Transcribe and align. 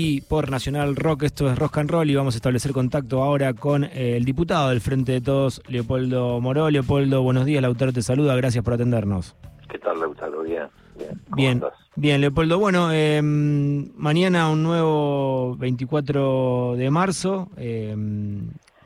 Y 0.00 0.20
por 0.20 0.48
Nacional 0.48 0.94
Rock, 0.94 1.24
esto 1.24 1.50
es 1.50 1.58
Rock 1.58 1.78
and 1.78 1.90
Roll 1.90 2.08
y 2.08 2.14
vamos 2.14 2.36
a 2.36 2.38
establecer 2.38 2.70
contacto 2.70 3.20
ahora 3.24 3.52
con 3.52 3.82
eh, 3.82 4.16
el 4.16 4.24
diputado 4.24 4.68
del 4.68 4.80
Frente 4.80 5.10
de 5.10 5.20
Todos, 5.20 5.60
Leopoldo 5.66 6.40
Moró. 6.40 6.70
Leopoldo, 6.70 7.20
buenos 7.24 7.46
días, 7.46 7.60
Lautaro 7.60 7.92
te 7.92 8.00
saluda, 8.02 8.36
gracias 8.36 8.62
por 8.62 8.74
atendernos. 8.74 9.34
¿Qué 9.68 9.76
tal, 9.80 9.98
Lautaro? 9.98 10.44
Bien, 10.44 10.68
bien. 10.96 11.20
¿Cómo 11.24 11.36
Bien, 11.36 11.52
andas? 11.54 11.72
bien, 11.96 12.20
Leopoldo. 12.20 12.60
Bueno, 12.60 12.90
eh, 12.92 13.20
mañana 13.22 14.48
un 14.50 14.62
nuevo 14.62 15.56
24 15.56 16.76
de 16.76 16.90
marzo, 16.92 17.50
eh, 17.56 17.96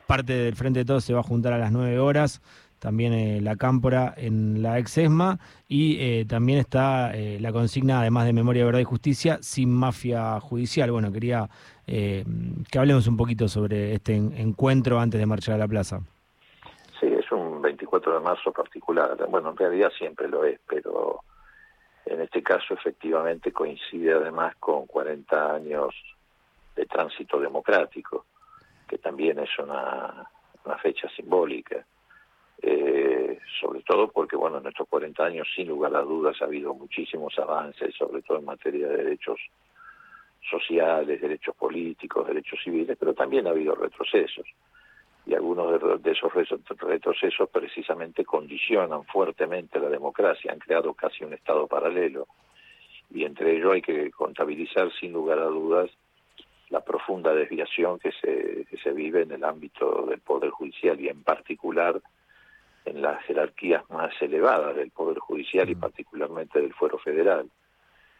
parte 0.07 0.33
del 0.33 0.55
Frente 0.55 0.79
de 0.79 0.85
Todos 0.85 1.03
se 1.03 1.13
va 1.13 1.19
a 1.19 1.23
juntar 1.23 1.53
a 1.53 1.59
las 1.59 1.71
9 1.71 1.99
horas, 1.99 2.41
también 2.83 3.13
eh, 3.13 3.39
la 3.39 3.55
Cámpora 3.55 4.13
en 4.17 4.61
la 4.61 4.77
ex 4.77 4.97
ESMA 4.97 5.39
y 5.69 5.97
eh, 6.01 6.25
también 6.27 6.59
está 6.59 7.15
eh, 7.15 7.39
la 7.39 7.53
consigna, 7.53 8.01
además 8.01 8.25
de 8.25 8.33
Memoria, 8.33 8.65
Verdad 8.65 8.81
y 8.81 8.83
Justicia, 8.83 9.37
sin 9.41 9.71
mafia 9.71 10.37
judicial. 10.41 10.91
Bueno, 10.91 11.09
quería 11.09 11.49
eh, 11.87 12.25
que 12.69 12.79
hablemos 12.79 13.07
un 13.07 13.15
poquito 13.15 13.47
sobre 13.47 13.93
este 13.93 14.15
en- 14.15 14.33
encuentro 14.33 14.99
antes 14.99 15.17
de 15.17 15.25
marchar 15.25 15.55
a 15.55 15.59
la 15.59 15.67
plaza. 15.69 16.01
Sí, 16.99 17.07
es 17.07 17.31
un 17.31 17.61
24 17.61 18.15
de 18.15 18.19
marzo 18.19 18.51
particular. 18.51 19.15
Bueno, 19.29 19.51
en 19.51 19.57
realidad 19.57 19.89
siempre 19.97 20.27
lo 20.27 20.43
es, 20.43 20.59
pero 20.67 21.21
en 22.05 22.19
este 22.19 22.43
caso 22.43 22.73
efectivamente 22.73 23.53
coincide 23.53 24.11
además 24.13 24.55
con 24.59 24.87
40 24.87 25.55
años 25.55 25.95
de 26.75 26.85
tránsito 26.85 27.39
democrático, 27.39 28.25
que 28.89 28.97
también 28.97 29.39
es 29.39 29.49
una, 29.57 30.27
una 30.65 30.77
fecha 30.79 31.07
simbólica. 31.15 31.85
Eh, 32.65 33.39
sobre 33.59 33.81
todo 33.81 34.07
porque, 34.09 34.37
bueno, 34.37 34.59
en 34.59 34.67
estos 34.67 34.87
40 34.87 35.25
años, 35.25 35.47
sin 35.53 35.67
lugar 35.67 35.93
a 35.95 36.01
dudas, 36.01 36.41
ha 36.41 36.45
habido 36.45 36.73
muchísimos 36.73 37.37
avances, 37.37 37.93
sobre 37.95 38.21
todo 38.21 38.39
en 38.39 38.45
materia 38.45 38.87
de 38.87 39.03
derechos 39.03 39.37
sociales, 40.49 41.19
derechos 41.21 41.55
políticos, 41.55 42.25
derechos 42.27 42.59
civiles, 42.63 42.97
pero 42.97 43.13
también 43.13 43.47
ha 43.47 43.51
habido 43.51 43.75
retrocesos. 43.75 44.45
Y 45.25 45.33
algunos 45.33 46.01
de, 46.01 46.11
esos 46.11 46.33
re- 46.33 46.45
retrocesos 46.79 47.49
precisamente 47.49 48.23
condicionan 48.25 49.03
fuertemente 49.05 49.79
la 49.79 49.89
democracia, 49.89 50.51
han 50.51 50.59
creado 50.59 50.93
casi 50.93 51.23
un 51.25 51.33
Estado 51.33 51.67
paralelo. 51.67 52.27
Y 53.13 53.25
entre 53.25 53.57
ello 53.57 53.71
hay 53.71 53.81
que 53.81 54.09
contabilizar, 54.11 54.89
sin 54.99 55.11
lugar 55.13 55.39
a 55.39 55.45
dudas, 55.45 55.89
la 56.69 56.81
profunda 56.81 57.33
desviación 57.33 57.99
que 57.99 58.11
se, 58.13 58.65
que 58.69 58.77
se 58.81 58.91
vive 58.91 59.21
en 59.21 59.31
el 59.31 59.43
ámbito 59.43 60.05
del 60.07 60.19
Poder 60.21 60.49
Judicial 60.49 60.99
y 60.99 61.09
en 61.09 61.23
particular 61.23 62.01
en 62.85 63.01
las 63.01 63.23
jerarquías 63.23 63.89
más 63.89 64.13
elevadas 64.21 64.75
del 64.75 64.91
Poder 64.91 65.19
Judicial 65.19 65.69
y 65.69 65.75
particularmente 65.75 66.61
del 66.61 66.73
Fuero 66.73 66.97
Federal, 66.97 67.49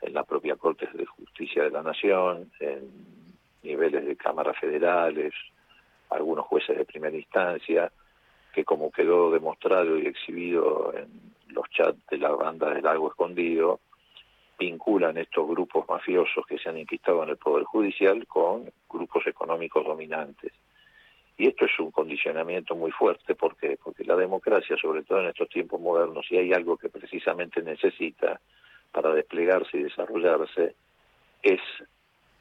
en 0.01 0.13
la 0.13 0.23
propia 0.23 0.55
Corte 0.55 0.87
de 0.93 1.05
Justicia 1.05 1.63
de 1.63 1.71
la 1.71 1.81
Nación, 1.81 2.51
en 2.59 2.89
niveles 3.63 4.05
de 4.05 4.15
cámaras 4.15 4.57
federales, 4.59 5.33
algunos 6.09 6.45
jueces 6.45 6.77
de 6.77 6.85
primera 6.85 7.15
instancia, 7.15 7.91
que 8.53 8.63
como 8.63 8.91
quedó 8.91 9.31
demostrado 9.31 9.97
y 9.97 10.05
exhibido 10.05 10.93
en 10.95 11.33
los 11.47 11.69
chats 11.69 12.05
de 12.09 12.17
la 12.17 12.29
banda 12.29 12.69
del 12.69 12.83
Lago 12.83 13.09
Escondido, 13.09 13.79
vinculan 14.59 15.17
estos 15.17 15.47
grupos 15.47 15.85
mafiosos 15.89 16.45
que 16.45 16.57
se 16.57 16.69
han 16.69 16.77
inquistado 16.77 17.23
en 17.23 17.29
el 17.29 17.37
Poder 17.37 17.63
Judicial 17.65 18.25
con 18.27 18.71
grupos 18.89 19.25
económicos 19.27 19.85
dominantes. 19.85 20.53
Y 21.43 21.47
esto 21.47 21.65
es 21.65 21.77
un 21.77 21.91
condicionamiento 21.91 22.73
muy 22.73 22.91
fuerte 22.91 23.35
porque, 23.35 23.77
porque 23.83 24.05
la 24.05 24.15
democracia, 24.15 24.77
sobre 24.77 25.03
todo 25.03 25.19
en 25.19 25.27
estos 25.27 25.49
tiempos 25.49 25.81
modernos, 25.81 26.25
si 26.25 26.37
hay 26.37 26.53
algo 26.53 26.77
que 26.77 26.87
precisamente 26.87 27.61
necesita 27.61 28.39
para 28.93 29.13
desplegarse 29.13 29.77
y 29.77 29.83
desarrollarse, 29.83 30.73
es 31.41 31.59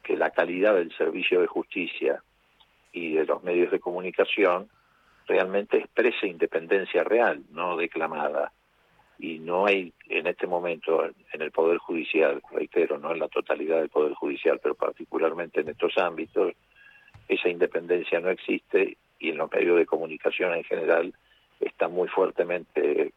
que 0.03 0.15
la 0.15 0.29
calidad 0.29 0.75
del 0.75 0.95
servicio 0.95 1.41
de 1.41 1.47
justicia 1.47 2.23
y 2.93 3.15
de 3.15 3.25
los 3.25 3.43
medios 3.43 3.71
de 3.71 3.81
comunicación 3.81 4.69
realmente 5.27 5.79
exprese 5.79 6.27
independencia 6.27 7.03
real, 7.03 7.43
no 7.51 7.75
declamada. 7.75 8.53
Y 9.19 9.39
no 9.39 9.65
hay 9.65 9.91
en 10.07 10.27
este 10.27 10.47
momento 10.47 11.03
en 11.03 11.41
el 11.41 11.51
Poder 11.51 11.77
Judicial, 11.79 12.41
reitero, 12.53 12.97
no 12.97 13.11
en 13.11 13.19
la 13.19 13.27
totalidad 13.27 13.81
del 13.81 13.89
Poder 13.89 14.13
Judicial, 14.13 14.61
pero 14.63 14.75
particularmente 14.75 15.59
en 15.59 15.67
estos 15.67 15.97
ámbitos, 15.97 16.53
esa 17.27 17.49
independencia 17.49 18.19
no 18.19 18.29
existe 18.29 18.97
y 19.19 19.29
en 19.29 19.37
los 19.37 19.51
medios 19.51 19.77
de 19.77 19.85
comunicación 19.85 20.53
en 20.53 20.63
general 20.63 21.13
está 21.59 21.87
muy 21.87 22.07
fuertemente 22.09 23.13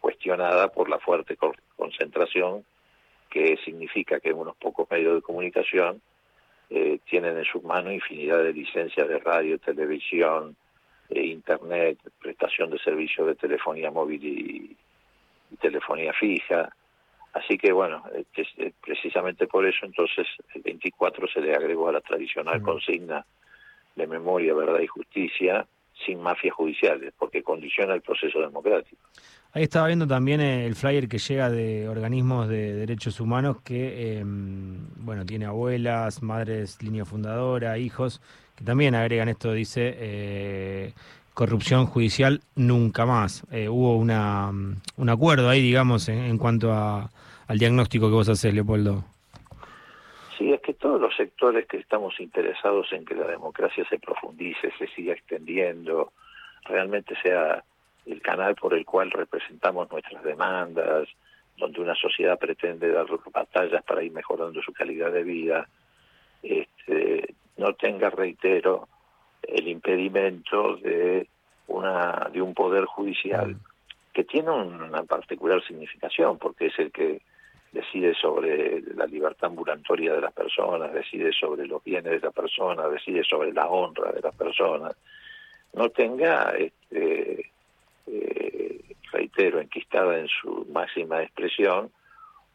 cuestionada 0.00 0.68
por 0.68 0.88
la 0.88 0.98
fuerte 0.98 1.36
co- 1.36 1.54
concentración 1.76 2.64
que 3.30 3.56
significa 3.64 4.20
que 4.20 4.32
unos 4.32 4.56
pocos 4.56 4.90
medios 4.90 5.16
de 5.16 5.22
comunicación 5.22 6.00
eh, 6.70 6.98
tienen 7.08 7.36
en 7.38 7.44
sus 7.44 7.62
manos 7.62 7.92
infinidad 7.92 8.42
de 8.42 8.52
licencias 8.52 9.08
de 9.08 9.18
radio, 9.18 9.58
televisión, 9.58 10.56
eh, 11.10 11.22
internet, 11.24 11.98
prestación 12.20 12.70
de 12.70 12.78
servicios 12.78 13.26
de 13.26 13.34
telefonía 13.34 13.90
móvil 13.90 14.22
y, 14.24 14.76
y 15.50 15.56
telefonía 15.56 16.12
fija. 16.12 16.70
Así 17.32 17.56
que 17.58 17.72
bueno, 17.72 18.02
eh, 18.14 18.24
que 18.32 18.42
es- 18.42 18.58
eh, 18.58 18.72
precisamente 18.82 19.46
por 19.46 19.66
eso 19.66 19.84
entonces 19.86 20.26
el 20.54 20.62
24 20.62 21.26
se 21.28 21.40
le 21.40 21.54
agregó 21.54 21.88
a 21.88 21.92
la 21.92 22.00
tradicional 22.02 22.60
Mm. 22.60 22.64
consigna 22.64 23.24
de 23.98 24.06
memoria, 24.06 24.54
verdad 24.54 24.80
y 24.80 24.86
justicia 24.86 25.66
sin 26.06 26.20
mafias 26.20 26.54
judiciales, 26.54 27.12
porque 27.18 27.42
condiciona 27.42 27.92
el 27.92 28.00
proceso 28.00 28.40
democrático. 28.40 29.02
Ahí 29.52 29.64
estaba 29.64 29.88
viendo 29.88 30.06
también 30.06 30.40
eh, 30.40 30.64
el 30.64 30.74
flyer 30.74 31.08
que 31.08 31.18
llega 31.18 31.50
de 31.50 31.88
organismos 31.88 32.48
de 32.48 32.74
derechos 32.74 33.18
humanos 33.20 33.60
que, 33.62 34.20
eh, 34.20 34.22
bueno, 34.24 35.26
tiene 35.26 35.46
abuelas, 35.46 36.22
madres, 36.22 36.80
línea 36.82 37.04
fundadora, 37.04 37.78
hijos, 37.78 38.20
que 38.54 38.64
también 38.64 38.94
agregan 38.94 39.28
esto, 39.28 39.52
dice, 39.52 39.94
eh, 39.98 40.92
corrupción 41.34 41.86
judicial 41.86 42.40
nunca 42.56 43.06
más. 43.06 43.44
Eh, 43.50 43.68
hubo 43.68 43.96
una, 43.96 44.50
un 44.50 45.08
acuerdo 45.08 45.48
ahí, 45.48 45.62
digamos, 45.62 46.08
en, 46.08 46.18
en 46.18 46.38
cuanto 46.38 46.72
a, 46.72 47.10
al 47.46 47.58
diagnóstico 47.58 48.08
que 48.08 48.14
vos 48.14 48.28
haces, 48.28 48.54
Leopoldo. 48.54 49.04
Que 50.68 50.74
todos 50.74 51.00
los 51.00 51.16
sectores 51.16 51.66
que 51.66 51.78
estamos 51.78 52.20
interesados 52.20 52.92
en 52.92 53.06
que 53.06 53.14
la 53.14 53.26
democracia 53.26 53.86
se 53.88 53.98
profundice, 53.98 54.70
se 54.78 54.86
siga 54.88 55.14
extendiendo, 55.14 56.12
realmente 56.64 57.16
sea 57.22 57.64
el 58.04 58.20
canal 58.20 58.54
por 58.54 58.74
el 58.74 58.84
cual 58.84 59.10
representamos 59.10 59.90
nuestras 59.90 60.22
demandas, 60.22 61.08
donde 61.56 61.80
una 61.80 61.94
sociedad 61.94 62.38
pretende 62.38 62.92
dar 62.92 63.06
batallas 63.32 63.82
para 63.82 64.02
ir 64.02 64.12
mejorando 64.12 64.60
su 64.60 64.74
calidad 64.74 65.10
de 65.10 65.22
vida, 65.22 65.66
este, 66.42 67.34
no 67.56 67.72
tenga, 67.72 68.10
reitero, 68.10 68.88
el 69.42 69.68
impedimento 69.68 70.76
de 70.76 71.28
una 71.68 72.28
de 72.30 72.42
un 72.42 72.52
poder 72.52 72.84
judicial 72.84 73.56
que 74.12 74.24
tiene 74.24 74.50
una 74.50 75.02
particular 75.04 75.64
significación 75.66 76.36
porque 76.36 76.66
es 76.66 76.78
el 76.78 76.92
que 76.92 77.22
decide 77.72 78.14
sobre 78.14 78.80
la 78.94 79.06
libertad 79.06 79.50
ambulatoria 79.50 80.14
de 80.14 80.20
las 80.20 80.32
personas, 80.32 80.92
decide 80.92 81.32
sobre 81.32 81.66
los 81.66 81.82
bienes 81.84 82.12
de 82.12 82.20
la 82.20 82.30
persona, 82.30 82.88
decide 82.88 83.22
sobre 83.24 83.52
la 83.52 83.66
honra 83.68 84.12
de 84.12 84.20
las 84.20 84.34
personas, 84.34 84.94
no 85.74 85.90
tenga, 85.90 86.54
este, 86.56 87.50
eh, 88.06 88.80
reitero, 89.12 89.60
enquistada 89.60 90.18
en 90.18 90.28
su 90.28 90.66
máxima 90.72 91.22
expresión, 91.22 91.90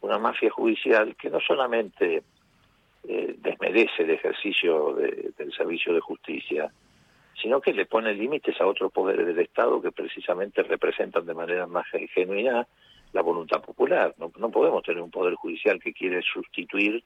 una 0.02 0.18
mafia 0.18 0.50
judicial 0.50 1.16
que 1.16 1.30
no 1.30 1.40
solamente 1.40 2.24
eh, 3.06 3.36
desmerece 3.40 4.04
el 4.04 4.12
ejercicio 4.12 4.94
de- 4.94 5.32
del 5.38 5.52
servicio 5.54 5.94
de 5.94 6.00
justicia, 6.00 6.72
sino 7.42 7.60
que 7.60 7.74
le 7.74 7.86
pone 7.86 8.14
límites 8.14 8.60
a 8.62 8.66
otros 8.66 8.92
poderes 8.94 9.26
del 9.26 9.40
Estado 9.40 9.82
que 9.82 9.92
precisamente 9.92 10.64
representan 10.64 11.26
de 11.26 11.34
manera 11.34 11.68
más 11.68 11.86
genuina 12.14 12.66
la 13.14 13.22
voluntad 13.22 13.62
popular. 13.62 14.14
No, 14.18 14.32
no 14.38 14.50
podemos 14.50 14.84
tener 14.84 15.02
un 15.02 15.12
poder 15.12 15.36
judicial 15.36 15.80
que 15.80 15.94
quiere 15.94 16.22
sustituir, 16.22 17.04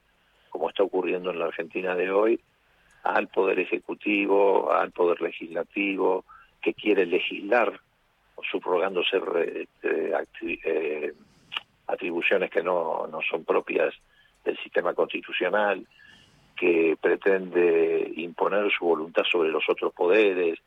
como 0.50 0.68
está 0.68 0.82
ocurriendo 0.82 1.30
en 1.30 1.38
la 1.38 1.46
Argentina 1.46 1.94
de 1.94 2.10
hoy, 2.10 2.40
al 3.04 3.28
poder 3.28 3.60
ejecutivo, 3.60 4.72
al 4.72 4.90
poder 4.90 5.20
legislativo, 5.20 6.24
que 6.60 6.74
quiere 6.74 7.06
legislar, 7.06 7.78
subrogándose 8.50 9.18
acti- 9.18 10.60
eh, 10.64 11.12
atribuciones 11.86 12.50
que 12.50 12.62
no, 12.62 13.06
no 13.06 13.20
son 13.22 13.44
propias 13.44 13.94
del 14.44 14.56
sistema 14.58 14.94
constitucional, 14.94 15.86
que 16.56 16.96
pretende 17.00 18.12
imponer 18.16 18.70
su 18.72 18.84
voluntad 18.84 19.22
sobre 19.30 19.50
los 19.50 19.68
otros 19.68 19.92
poderes. 19.92 20.58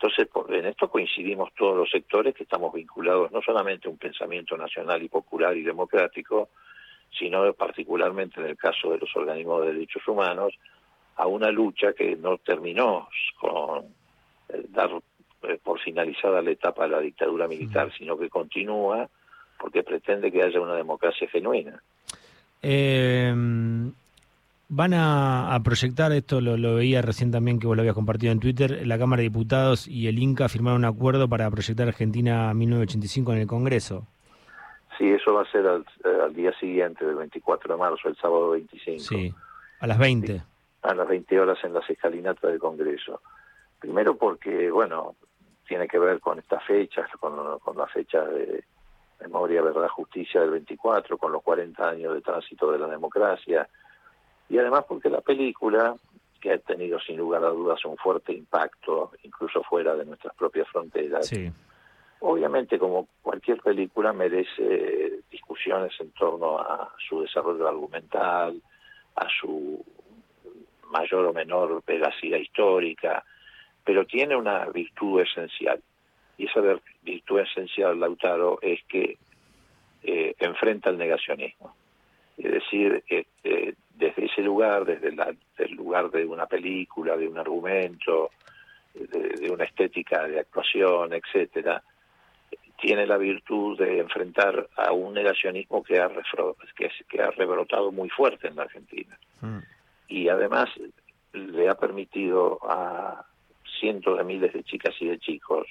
Entonces, 0.00 0.28
en 0.50 0.66
esto 0.66 0.88
coincidimos 0.88 1.52
todos 1.54 1.76
los 1.76 1.90
sectores 1.90 2.32
que 2.32 2.44
estamos 2.44 2.72
vinculados 2.72 3.32
no 3.32 3.42
solamente 3.42 3.88
a 3.88 3.90
un 3.90 3.98
pensamiento 3.98 4.56
nacional 4.56 5.02
y 5.02 5.08
popular 5.08 5.56
y 5.56 5.64
democrático, 5.64 6.50
sino 7.10 7.52
particularmente 7.54 8.40
en 8.40 8.46
el 8.46 8.56
caso 8.56 8.92
de 8.92 8.98
los 8.98 9.16
organismos 9.16 9.62
de 9.62 9.72
derechos 9.72 10.06
humanos, 10.06 10.54
a 11.16 11.26
una 11.26 11.50
lucha 11.50 11.94
que 11.94 12.14
no 12.14 12.38
terminó 12.38 13.08
con 13.40 13.86
eh, 14.50 14.66
dar 14.68 14.90
eh, 15.42 15.58
por 15.60 15.80
finalizada 15.80 16.42
la 16.42 16.52
etapa 16.52 16.84
de 16.84 16.90
la 16.90 17.00
dictadura 17.00 17.48
militar, 17.48 17.90
sino 17.98 18.16
que 18.16 18.28
continúa 18.28 19.08
porque 19.58 19.82
pretende 19.82 20.30
que 20.30 20.44
haya 20.44 20.60
una 20.60 20.76
democracia 20.76 21.28
genuina. 21.28 21.82
Eh, 22.62 23.34
Van 24.70 24.92
a, 24.92 25.58
proyectar, 25.64 26.12
esto 26.12 26.42
lo, 26.42 26.58
lo, 26.58 26.74
veía 26.74 27.00
recién 27.00 27.30
también 27.30 27.58
que 27.58 27.66
vos 27.66 27.74
lo 27.74 27.80
habías 27.80 27.94
compartido 27.94 28.32
en 28.32 28.40
Twitter, 28.40 28.86
la 28.86 28.98
Cámara 28.98 29.20
de 29.20 29.30
Diputados 29.30 29.88
y 29.88 30.08
el 30.08 30.18
INCA 30.18 30.50
firmaron 30.50 30.80
un 30.80 30.84
acuerdo 30.84 31.26
para 31.26 31.50
proyectar 31.50 31.88
Argentina 31.88 32.52
1985 32.52 33.32
en 33.32 33.38
el 33.38 33.46
Congreso. 33.46 34.06
Sí, 34.98 35.08
eso 35.08 35.32
va 35.32 35.42
a 35.42 35.50
ser 35.50 35.66
al, 35.66 35.86
al, 36.22 36.34
día 36.34 36.52
siguiente, 36.58 37.06
del 37.06 37.14
24 37.14 37.74
de 37.74 37.80
marzo, 37.80 38.08
el 38.08 38.16
sábado 38.16 38.50
25. 38.50 38.98
Sí, 38.98 39.32
a 39.80 39.86
las 39.86 39.98
20. 39.98 40.42
a 40.82 40.94
las 40.94 41.08
20 41.08 41.40
horas 41.40 41.58
en 41.64 41.72
las 41.72 41.88
escalinatas 41.88 42.50
del 42.50 42.58
Congreso. 42.58 43.22
Primero 43.78 44.18
porque, 44.18 44.70
bueno, 44.70 45.14
tiene 45.66 45.88
que 45.88 45.98
ver 45.98 46.20
con 46.20 46.38
estas 46.38 46.62
fechas, 46.64 47.08
con, 47.18 47.58
con 47.60 47.76
la 47.78 47.86
fecha 47.86 48.22
de 48.22 48.64
Memoria, 49.20 49.62
Verdad, 49.62 49.88
Justicia 49.88 50.42
del 50.42 50.50
24, 50.50 51.16
con 51.16 51.32
los 51.32 51.42
40 51.42 51.88
años 51.88 52.12
de 52.12 52.20
tránsito 52.20 52.70
de 52.70 52.78
la 52.78 52.88
democracia, 52.88 53.66
y 54.48 54.58
además 54.58 54.84
porque 54.88 55.10
la 55.10 55.20
película, 55.20 55.94
que 56.40 56.52
ha 56.52 56.58
tenido 56.58 56.98
sin 57.00 57.16
lugar 57.16 57.44
a 57.44 57.50
dudas 57.50 57.84
un 57.84 57.96
fuerte 57.96 58.32
impacto, 58.32 59.12
incluso 59.22 59.62
fuera 59.62 59.94
de 59.94 60.04
nuestras 60.04 60.34
propias 60.34 60.68
fronteras, 60.68 61.30
obviamente 62.20 62.78
como 62.78 63.08
cualquier 63.22 63.58
película 63.58 64.12
merece 64.12 65.22
discusiones 65.30 65.92
en 66.00 66.10
torno 66.12 66.58
a 66.58 66.92
su 67.08 67.20
desarrollo 67.20 67.68
argumental, 67.68 68.60
a 69.16 69.26
su 69.40 69.84
mayor 70.90 71.26
o 71.26 71.32
menor 71.32 71.82
veracidad 71.86 72.38
histórica, 72.38 73.24
pero 73.84 74.06
tiene 74.06 74.36
una 74.36 74.66
virtud 74.66 75.20
esencial. 75.20 75.82
Y 76.36 76.46
esa 76.46 76.60
virtud 77.02 77.40
esencial, 77.40 77.98
Lautaro, 77.98 78.58
es 78.62 78.80
que 78.84 79.18
eh, 80.02 80.34
enfrenta 80.38 80.90
el 80.90 80.98
negacionismo. 80.98 81.74
Es 82.36 82.52
decir, 82.52 83.02
este, 83.08 83.74
desde 83.98 84.26
ese 84.26 84.42
lugar, 84.42 84.84
desde 84.84 85.08
el 85.08 85.72
lugar 85.72 86.10
de 86.10 86.24
una 86.24 86.46
película, 86.46 87.16
de 87.16 87.26
un 87.26 87.38
argumento, 87.38 88.30
de, 88.94 89.50
una 89.50 89.64
estética 89.64 90.26
de 90.26 90.40
actuación, 90.40 91.12
etcétera, 91.12 91.82
tiene 92.80 93.06
la 93.06 93.16
virtud 93.16 93.76
de 93.78 93.98
enfrentar 93.98 94.68
a 94.76 94.92
un 94.92 95.14
negacionismo 95.14 95.82
que 95.82 96.00
ha, 96.00 96.08
que, 96.76 96.90
que 97.08 97.20
ha 97.20 97.30
rebrotado 97.32 97.90
muy 97.90 98.08
fuerte 98.08 98.48
en 98.48 98.56
la 98.56 98.62
Argentina. 98.62 99.18
Mm. 99.40 99.58
Y 100.08 100.28
además 100.28 100.68
le 101.32 101.68
ha 101.68 101.74
permitido 101.74 102.60
a, 102.62 103.26
cientos 103.80 104.16
de 104.16 104.24
miles 104.24 104.52
de 104.52 104.64
chicas 104.64 104.94
y 105.00 105.06
de 105.06 105.18
chicos, 105.18 105.66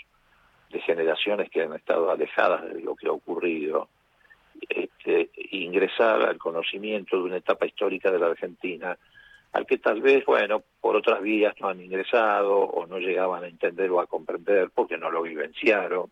de 0.70 0.82
generaciones 0.82 1.50
que 1.50 1.64
han 1.64 1.74
estado 1.74 2.12
alejadas 2.12 2.74
de 2.74 2.82
lo 2.82 2.96
que 2.96 3.08
ha 3.08 3.12
ocurrido, 3.12 3.90
este, 4.70 5.30
ingresar 5.52 6.22
al 6.24 6.38
conocimiento 6.38 7.18
de 7.18 7.24
una 7.24 7.38
etapa 7.38 7.66
histórica 7.66 8.12
de 8.12 8.20
la 8.20 8.28
Argentina, 8.28 8.98
al 9.54 9.66
que 9.66 9.78
tal 9.78 10.02
vez, 10.02 10.26
bueno, 10.26 10.64
por 10.82 10.96
otras 10.96 11.22
vías 11.22 11.56
no 11.60 11.70
han 11.70 11.82
ingresado 11.82 12.58
o 12.58 12.86
no 12.86 13.00
llegaban 13.00 13.44
a 13.44 13.48
entender 13.48 13.90
o 13.92 14.00
a 14.00 14.08
comprender 14.08 14.70
porque 14.74 14.98
no 14.98 15.10
lo 15.10 15.22
vivenciaron, 15.22 16.12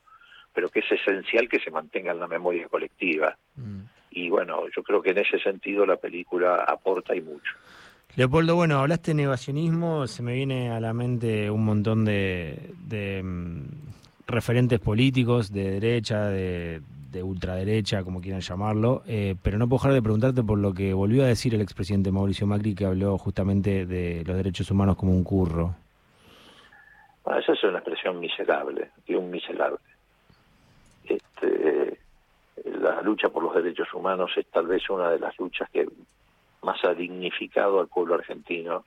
pero 0.54 0.70
que 0.70 0.80
es 0.80 0.92
esencial 0.92 1.50
que 1.50 1.60
se 1.60 1.70
mantenga 1.70 2.12
en 2.12 2.20
la 2.20 2.28
memoria 2.28 2.68
colectiva. 2.68 3.38
Mm. 3.56 3.82
Y 4.12 4.30
bueno, 4.30 4.64
yo 4.76 4.82
creo 4.82 5.02
que 5.02 5.12
en 5.12 5.18
ese 5.18 5.38
sentido 5.40 5.86
la 5.86 5.98
película 5.98 6.64
aporta 6.64 7.16
y 7.16 7.22
mucho. 7.22 7.52
Leopoldo, 8.16 8.56
bueno, 8.56 8.80
hablaste 8.80 9.12
de 9.12 9.16
negacionismo, 9.16 10.08
se 10.08 10.24
me 10.24 10.34
viene 10.34 10.72
a 10.72 10.80
la 10.80 10.94
mente 10.94 11.52
un 11.52 11.66
montón 11.66 12.06
de, 12.06 12.72
mm, 13.22 13.62
referentes 14.26 14.80
políticos 14.80 15.52
de 15.52 15.72
derecha, 15.72 16.30
de, 16.30 16.82
ultraderecha, 17.24 18.04
como 18.04 18.22
quieran 18.22 18.42
llamarlo, 18.42 19.04
eh, 19.08 19.36
pero 19.42 19.58
no 19.58 19.68
puedo 19.68 19.80
dejar 19.80 19.94
de 19.94 20.02
preguntarte 20.02 20.44
por 20.44 20.60
lo 20.60 20.74
que 20.74 20.94
volvió 20.94 21.24
a 21.24 21.28
decir 21.28 21.54
el 21.54 21.62
expresidente 21.62 22.12
Mauricio 22.12 22.48
Macri, 22.48 22.76
que 22.76 22.86
habló 22.86 23.18
justamente 23.18 23.86
de 23.86 24.24
los 24.26 24.36
derechos 24.36 24.70
humanos 24.72 24.96
como 24.96 25.12
un 25.12 25.24
curro. 25.24 25.76
Bueno, 27.24 27.40
esa 27.40 27.54
es 27.54 27.64
una 27.64 27.80
expresión 27.80 28.20
miserable, 28.20 28.92
y 29.08 29.16
un 29.16 29.30
miserable. 29.30 29.80
Este, 31.04 32.00
la 32.64 33.02
lucha 33.02 33.30
por 33.30 33.44
los 33.44 33.56
derechos 33.56 33.94
humanos 33.94 34.32
es 34.38 34.46
tal 34.48 34.68
vez 34.68 34.90
una 34.90 35.10
de 35.10 35.20
las 35.20 35.38
luchas 35.40 35.70
que 35.72 35.88
más 36.62 36.84
ha 36.84 36.94
dignificado 36.94 37.80
al 37.80 37.88
pueblo 37.88 38.16
argentino 38.16 38.86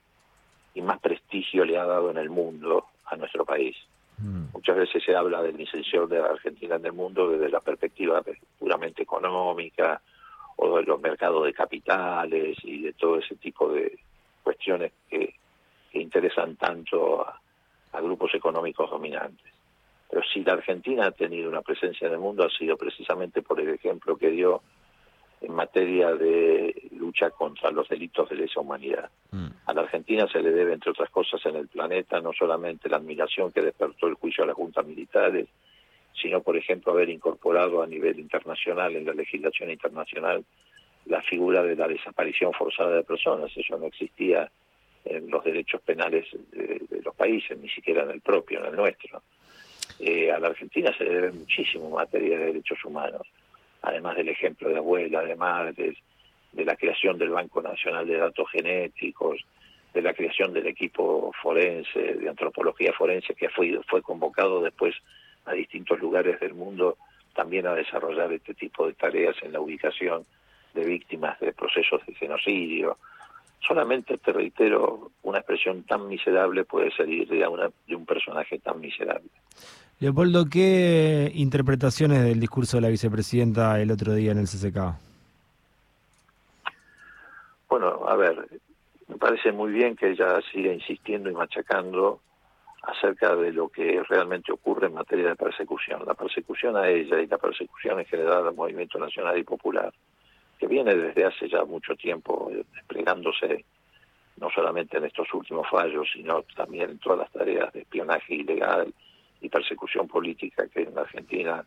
y 0.75 0.83
más 0.83 1.01
prestigio 1.01 1.65
le 1.65 1.79
ha 1.79 1.85
dado 1.85 2.11
en 2.11 2.19
el 2.19 2.31
mundo 2.31 2.87
a 3.07 3.17
nuestro 3.17 3.45
país. 3.45 3.77
Mm. 4.19 4.53
Muchas 4.53 4.77
veces 4.77 5.03
se 5.05 5.15
habla 5.15 5.43
del 5.43 5.61
inserción 5.61 6.09
de 6.09 6.19
la 6.19 6.29
Argentina 6.29 6.77
en 6.77 6.87
el 6.87 6.93
mundo 6.93 7.31
desde 7.31 7.49
la 7.49 7.61
perspectiva 7.61 8.23
puramente 8.59 9.03
económica 9.03 10.01
o 10.57 10.79
de 10.79 10.85
los 10.85 11.01
mercados 11.01 11.45
de 11.45 11.53
capitales 11.53 12.57
y 12.63 12.83
de 12.83 12.93
todo 12.95 13.19
ese 13.19 13.37
tipo 13.37 13.73
de 13.73 13.99
cuestiones 14.43 14.93
que, 15.09 15.35
interesan 15.93 16.55
tanto 16.57 17.23
a, 17.27 17.41
a 17.93 18.01
grupos 18.01 18.33
económicos 18.35 18.91
dominantes. 18.91 19.53
Pero 20.09 20.23
si 20.33 20.45
la 20.45 20.53
Argentina 20.53 21.07
ha 21.07 21.11
tenido 21.11 21.49
una 21.49 21.63
presencia 21.63 22.07
en 22.07 22.13
el 22.13 22.21
mundo 22.21 22.45
ha 22.45 22.51
sido 22.51 22.77
precisamente 22.77 23.43
por 23.43 23.59
el 23.59 23.71
ejemplo 23.71 24.17
que 24.17 24.31
dio 24.31 24.63
en 25.41 25.55
materia 25.55 26.15
de 26.15 26.89
lucha 26.93 27.31
contra 27.31 27.71
los 27.71 27.89
delitos 27.89 28.29
de 28.29 28.37
lesa 28.37 28.61
humanidad. 28.61 29.11
Mm. 29.31 29.49
A 29.69 29.75
la 29.75 29.83
Argentina 29.83 30.27
se 30.27 30.41
le 30.41 30.51
debe, 30.51 30.73
entre 30.73 30.91
otras 30.91 31.11
cosas, 31.11 31.45
en 31.45 31.57
el 31.57 31.69
planeta 31.69 32.21
no 32.21 32.33
solamente 32.33 32.89
la 32.89 32.97
admiración 32.97 33.53
que 33.53 33.61
despertó 33.61 34.07
el 34.07 34.15
juicio 34.15 34.45
a 34.45 34.47
las 34.47 34.57
juntas 34.57 34.87
militares, 34.87 35.47
sino, 36.21 36.41
por 36.41 36.57
ejemplo, 36.57 36.93
haber 36.93 37.11
incorporado 37.11 37.83
a 37.83 37.87
nivel 37.87 38.19
internacional, 38.19 38.97
en 38.97 39.05
la 39.05 39.13
legislación 39.13 39.71
internacional, 39.71 40.43
la 41.05 41.21
figura 41.23 41.63
de 41.63 41.77
la 41.77 41.87
desaparición 41.87 42.53
forzada 42.55 42.97
de 42.97 43.05
personas. 43.05 43.51
Eso 43.55 43.79
no 43.79 43.87
existía 43.87 44.51
en 45.05 45.31
los 45.31 45.45
derechos 45.45 45.83
penales 45.83 46.27
de, 46.51 46.81
los 47.05 47.15
países, 47.15 47.59
ni 47.59 47.69
siquiera 47.69 48.05
en 48.05 48.11
el 48.11 48.21
propio, 48.23 48.61
en 48.61 48.67
el 48.67 48.77
nuestro. 48.77 49.23
Eh, 50.01 50.33
a 50.33 50.39
la 50.39 50.49
Argentina 50.49 50.93
se 50.97 51.05
le 51.05 51.11
debe 51.11 51.33
muchísimo 51.33 51.89
en 51.89 51.93
materia 51.93 52.39
de 52.39 52.47
derechos 52.47 52.83
humanos 52.85 53.27
además 53.83 54.17
del 54.17 54.29
ejemplo 54.29 54.69
de 54.69 54.79
abuelas, 54.79 55.27
de 55.27 55.37
madres, 55.37 55.97
de 56.53 56.65
la 56.65 56.77
creación 56.77 57.19
del 57.19 57.31
Banco 57.31 57.63
Nacional 57.63 58.07
de 58.07 58.17
Datos 58.17 58.51
Genéticos, 58.51 59.45
de 59.99 60.03
la 60.03 60.15
creación 60.15 60.53
del 60.53 60.69
equipo 60.69 61.33
forense, 61.43 61.99
de 61.99 62.29
antropología 62.29 62.93
forense, 62.93 63.35
que 63.35 63.49
fue, 63.49 63.81
fue 63.89 64.01
convocado 64.01 64.63
después 64.63 64.95
a 65.45 65.55
distintos 65.55 65.99
lugares 65.99 66.39
del 66.39 66.55
mundo 66.55 66.97
también 67.35 67.67
a 67.67 67.75
desarrollar 67.75 68.33
este 68.33 68.55
tipo 68.55 68.87
de 68.87 68.93
tareas 68.93 69.35
en 69.43 69.53
la 69.53 69.61
ubicación 69.61 70.23
de 70.73 70.85
víctimas 70.85 71.39
de 71.41 71.53
procesos 71.53 72.01
de 72.07 72.15
genocidio. 72.15 72.97
Solamente, 73.67 74.19
te 74.19 74.33
reitero, 74.33 75.11
una 75.25 75.39
expresión 75.39 75.83
tan 75.83 76.07
miserable 76.07 76.63
puede 76.63 76.93
salir 76.93 77.27
de, 77.27 77.45
una, 77.49 77.69
de 77.89 77.97
un 77.97 78.07
personaje 78.07 78.61
tan 78.61 78.81
miserable. 78.81 79.29
Leopoldo, 79.99 80.47
¿qué 80.49 81.33
interpretaciones 81.35 82.23
del 82.23 82.39
discurso 82.39 82.77
de 82.77 82.83
la 82.83 82.89
vicepresidenta 82.89 83.81
el 83.81 83.91
otro 83.91 84.15
día 84.15 84.31
en 84.31 84.39
el 84.39 84.47
CCK? 84.47 84.79
Bueno, 87.69 88.09
a 88.09 88.15
ver, 88.15 88.49
me 89.19 89.31
parece 89.31 89.51
muy 89.51 89.73
bien 89.73 89.97
que 89.97 90.11
ella 90.11 90.41
siga 90.53 90.73
insistiendo 90.73 91.29
y 91.29 91.35
machacando 91.35 92.21
acerca 92.83 93.35
de 93.35 93.53
lo 93.53 93.69
que 93.69 94.01
realmente 94.09 94.53
ocurre 94.53 94.87
en 94.87 94.95
materia 94.95 95.31
de 95.31 95.35
persecución. 95.35 96.05
La 96.07 96.15
persecución 96.15 96.77
a 96.77 96.89
ella 96.89 97.21
y 97.21 97.27
la 97.27 97.37
persecución 97.37 97.99
en 97.99 98.07
general 98.07 98.47
al 98.47 98.55
movimiento 98.55 98.97
nacional 98.97 99.37
y 99.37 99.43
popular, 99.43 99.93
que 100.57 100.69
viene 100.69 100.95
desde 100.95 101.25
hace 101.25 101.49
ya 101.49 101.65
mucho 101.65 101.97
tiempo 101.97 102.49
desplegándose 102.73 103.65
no 104.37 104.51
solamente 104.51 104.99
en 104.99 105.07
estos 105.07 105.27
últimos 105.35 105.69
fallos, 105.69 106.09
sino 106.13 106.45
también 106.55 106.91
en 106.91 106.99
todas 106.99 107.19
las 107.19 107.33
tareas 107.33 107.73
de 107.73 107.81
espionaje 107.81 108.37
ilegal, 108.37 108.95
y 109.41 109.49
persecución 109.49 110.07
política 110.07 110.69
que 110.69 110.83
en 110.83 110.97
Argentina 110.97 111.65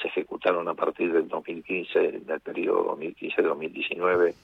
se 0.00 0.08
ejecutaron 0.08 0.66
a 0.68 0.74
partir 0.74 1.12
del 1.12 1.28
2015, 1.28 1.98
en 1.98 2.30
el 2.30 2.40
periodo 2.40 2.96
2015-2019, 2.96 4.34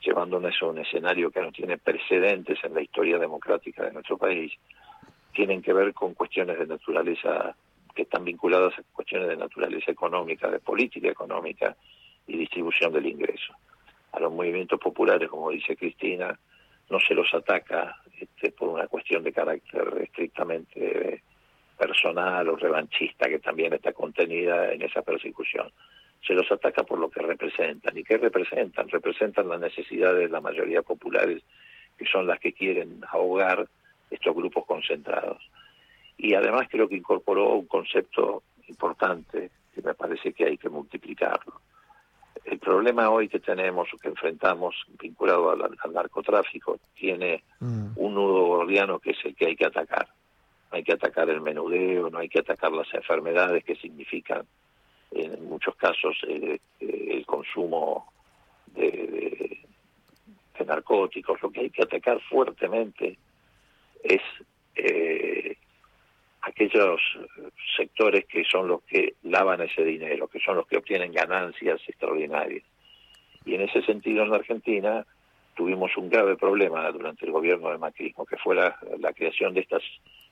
llevándonos 0.00 0.54
a 0.60 0.66
un 0.66 0.78
escenario 0.78 1.30
que 1.30 1.40
no 1.40 1.52
tiene 1.52 1.78
precedentes 1.78 2.58
en 2.62 2.74
la 2.74 2.82
historia 2.82 3.18
democrática 3.18 3.84
de 3.84 3.92
nuestro 3.92 4.16
país, 4.16 4.52
tienen 5.32 5.62
que 5.62 5.72
ver 5.72 5.92
con 5.94 6.14
cuestiones 6.14 6.58
de 6.58 6.66
naturaleza 6.66 7.54
que 7.94 8.02
están 8.02 8.24
vinculadas 8.24 8.78
a 8.78 8.82
cuestiones 8.92 9.28
de 9.28 9.36
naturaleza 9.36 9.90
económica, 9.90 10.48
de 10.48 10.60
política 10.60 11.08
económica 11.08 11.76
y 12.26 12.36
distribución 12.36 12.92
del 12.92 13.06
ingreso. 13.06 13.54
A 14.12 14.20
los 14.20 14.32
movimientos 14.32 14.78
populares, 14.80 15.28
como 15.28 15.50
dice 15.50 15.76
Cristina, 15.76 16.38
no 16.90 17.00
se 17.00 17.14
los 17.14 17.32
ataca 17.34 17.96
este, 18.18 18.52
por 18.52 18.68
una 18.68 18.86
cuestión 18.86 19.22
de 19.22 19.32
carácter 19.32 20.00
estrictamente 20.02 21.22
personal 21.76 22.48
o 22.48 22.56
revanchista 22.56 23.28
que 23.28 23.38
también 23.38 23.72
está 23.72 23.92
contenida 23.92 24.72
en 24.72 24.82
esa 24.82 25.02
persecución. 25.02 25.70
Se 26.26 26.34
los 26.34 26.50
ataca 26.50 26.82
por 26.82 26.98
lo 26.98 27.08
que 27.10 27.20
representan. 27.20 27.96
¿Y 27.96 28.04
qué 28.04 28.18
representan? 28.18 28.88
Representan 28.88 29.48
las 29.48 29.60
necesidades 29.60 30.20
de 30.20 30.28
la 30.28 30.40
mayoría 30.40 30.82
populares, 30.82 31.42
que 31.96 32.06
son 32.06 32.26
las 32.26 32.38
que 32.38 32.52
quieren 32.52 33.00
ahogar 33.10 33.66
estos 34.10 34.34
grupos 34.34 34.64
concentrados. 34.66 35.42
Y 36.16 36.34
además 36.34 36.68
creo 36.70 36.88
que 36.88 36.96
incorporó 36.96 37.54
un 37.54 37.66
concepto 37.66 38.42
importante 38.66 39.50
que 39.74 39.82
me 39.82 39.94
parece 39.94 40.32
que 40.32 40.44
hay 40.44 40.58
que 40.58 40.68
multiplicarlo. 40.68 41.60
el 42.44 42.58
problema 42.58 43.10
hoy 43.10 43.28
que 43.28 43.40
tenemos 43.40 43.92
o 43.92 43.98
que 43.98 44.08
enfrentamos 44.08 44.74
vinculado 45.00 45.50
al, 45.50 45.76
narcotráfico 45.92 46.78
tiene 46.94 47.44
mm. 47.60 47.92
un 47.96 48.14
nudo 48.14 48.46
gordiano 48.46 48.98
que 48.98 49.10
es 49.10 49.18
el 49.24 49.34
que 49.34 49.46
hay 49.46 49.56
que 49.56 49.66
atacar. 49.66 50.08
hay 50.70 50.82
que 50.82 50.92
atacar 50.92 51.28
el 51.30 51.40
menudeo, 51.40 52.10
no 52.10 52.18
hay 52.18 52.28
que 52.28 52.40
atacar 52.40 52.72
las 52.72 52.92
enfermedades 52.94 53.64
que 53.64 53.76
significan 53.76 54.46
en 55.34 55.48
muchos 55.48 55.74
casos 55.76 56.16
eh, 56.26 56.58
eh, 56.80 57.08
el 57.10 57.26
consumo 57.26 58.12
de, 58.74 59.58
narcóticos. 60.66 61.40
Lo 61.40 61.50
que 61.50 61.60
hay 61.60 61.70
que 61.70 61.82
atacar 61.82 62.20
fuertemente 62.28 63.16
es 64.02 64.20
eh, 64.74 65.56
aquellos 66.42 67.00
sectores 67.76 68.26
que 68.26 68.44
son 68.44 68.68
los 68.68 68.82
que 68.82 69.14
lavan 69.22 69.62
ese 69.62 69.82
dinero, 69.84 70.28
que 70.28 70.40
son 70.40 70.56
los 70.56 70.66
que 70.66 70.76
obtienen 70.76 71.12
ganancias 71.12 71.80
extraordinarias. 71.86 72.64
Y 73.44 73.54
en 73.54 73.62
ese 73.62 73.82
sentido 73.82 74.24
en 74.24 74.30
la 74.30 74.36
Argentina 74.36 75.06
tuvimos 75.54 75.96
un 75.96 76.08
grave 76.08 76.36
problema 76.36 76.90
durante 76.92 77.24
el 77.26 77.32
gobierno 77.32 77.70
de 77.70 77.78
Macrismo, 77.78 78.26
que 78.26 78.36
fue 78.36 78.54
la, 78.54 78.78
creación 79.14 79.54
de 79.54 79.60
estas 79.60 79.82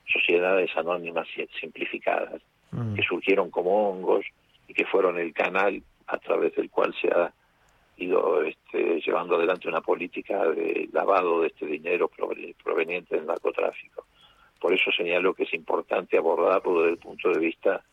sociedades 0.05 0.69
anónimas 0.77 1.27
simplificadas, 1.59 2.41
mm. 2.71 2.95
que 2.95 3.01
surgieron 3.01 3.49
como 3.49 3.89
hongos 3.89 4.25
y 4.67 4.73
que 4.73 4.85
fueron 4.85 5.17
el 5.19 5.33
canal 5.33 5.81
a 6.07 6.17
través 6.17 6.55
del 6.55 6.69
cual 6.69 6.93
se 6.99 7.07
ha 7.09 7.31
ido 7.97 8.43
este, 8.43 9.01
llevando 9.01 9.35
adelante 9.35 9.67
una 9.67 9.81
política 9.81 10.45
de 10.49 10.87
lavado 10.91 11.41
de 11.41 11.47
este 11.47 11.65
dinero 11.65 12.09
proveniente 12.63 13.15
del 13.15 13.25
narcotráfico. 13.25 14.05
Por 14.59 14.73
eso 14.73 14.91
señalo 14.91 15.33
que 15.33 15.43
es 15.43 15.53
importante 15.53 16.17
abordarlo 16.17 16.81
desde 16.81 16.93
el 16.93 16.97
punto 16.97 17.29
de 17.29 17.39
vista 17.39 17.83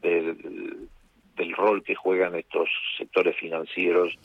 del, 0.00 0.88
rol 1.56 1.82
que 1.82 1.94
juegan 1.94 2.34
estos 2.34 2.68
sectores 2.98 3.36
financieros 3.36 4.16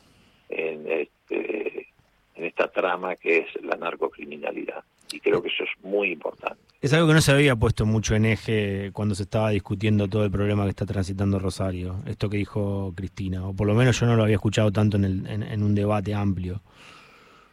en, 0.50 0.92
este, 0.92 1.88
en 2.36 2.46
esta 2.46 2.72
trama 2.72 3.16
que 3.16 3.40
es 3.40 3.64
la 3.64 3.76
narcocriminalidad. 3.76 4.84
Y 5.12 5.20
creo 5.20 5.42
que 5.42 5.50
eso 5.50 5.64
es 5.64 5.84
muy 5.84 6.12
importante. 6.12 6.62
Es 6.82 6.94
algo 6.94 7.08
que 7.08 7.14
no 7.14 7.22
se 7.22 7.32
había 7.32 7.56
puesto 7.56 7.86
mucho 7.86 8.16
en 8.16 8.26
eje 8.26 8.92
cuando 8.94 9.16
se 9.16 9.24
estaba 9.24 9.50
discutiendo 9.50 10.08
todo 10.08 10.24
el 10.24 10.32
problema 10.32 10.64
que 10.64 10.70
está 10.70 10.86
transitando 10.86 11.40
Rosario, 11.40 11.98
esto 12.06 12.30
que 12.30 12.38
dijo 12.38 12.94
Cristina, 12.96 13.46
o 13.46 13.54
por 13.54 13.68
lo 13.68 13.74
menos 13.74 14.00
yo 14.00 14.06
no 14.06 14.16
lo 14.16 14.24
había 14.24 14.36
escuchado 14.36 14.72
tanto 14.72 14.98
en, 14.98 15.06
el, 15.06 15.28
en 15.28 15.64
un 15.64 15.76
debate 15.76 16.14
amplio. 16.14 16.62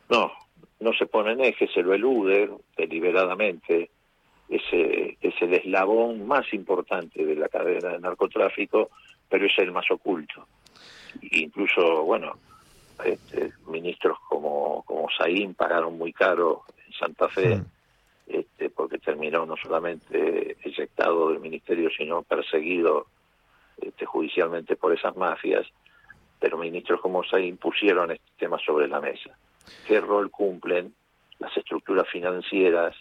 No, 0.08 0.30
no 0.78 0.92
se 0.92 1.06
pone 1.06 1.32
en 1.32 1.40
eje, 1.40 1.66
se 1.74 1.82
lo 1.82 1.92
elude 1.94 2.50
deliberadamente 2.76 3.90
ese 4.48 5.16
es 5.20 5.34
el 5.40 5.54
eslabón 5.54 6.26
más 6.26 6.52
importante 6.52 7.24
de 7.24 7.34
la 7.34 7.48
cadena 7.48 7.90
de 7.90 7.98
narcotráfico, 7.98 8.90
pero 9.28 9.46
es 9.46 9.58
el 9.58 9.72
más 9.72 9.90
oculto. 9.90 10.46
Incluso, 11.32 12.04
bueno, 12.04 12.38
este, 13.04 13.52
ministros 13.66 14.18
como, 14.28 14.82
como 14.84 15.08
Saín 15.16 15.54
pagaron 15.54 15.98
muy 15.98 16.12
caro 16.12 16.62
en 16.86 16.92
Santa 16.92 17.28
Fe, 17.28 17.62
este, 18.26 18.70
porque 18.70 18.98
terminó 18.98 19.46
no 19.46 19.56
solamente 19.56 20.56
eyectado 20.62 21.30
del 21.30 21.40
ministerio, 21.40 21.90
sino 21.96 22.22
perseguido 22.22 23.06
este, 23.80 24.06
judicialmente 24.06 24.76
por 24.76 24.92
esas 24.92 25.16
mafias, 25.16 25.66
pero 26.40 26.58
ministros 26.58 27.00
como 27.00 27.24
Saín 27.24 27.56
pusieron 27.56 28.10
este 28.10 28.30
tema 28.38 28.58
sobre 28.64 28.88
la 28.88 29.00
mesa. 29.00 29.36
¿Qué 29.86 30.00
rol 30.00 30.30
cumplen 30.30 30.94
las 31.38 31.56
estructuras 31.56 32.08
financieras 32.08 32.94